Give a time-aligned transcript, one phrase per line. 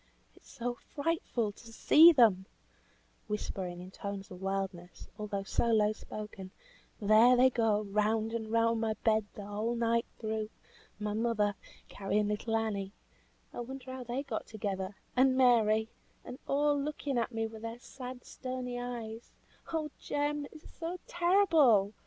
[0.35, 2.47] "It is so frightful to see them,"
[3.27, 6.49] whispering in tones of wildness, although so low spoken.
[6.99, 10.49] "There they go round and round my bed the whole night through.
[10.99, 11.53] My mother,
[11.87, 12.93] carrying little Annie
[13.53, 15.87] (I wonder how they got together) and Mary
[16.25, 19.29] and all looking at me with their sad, stony eyes;
[19.71, 20.45] oh Jem!
[20.45, 21.93] it is so terrible!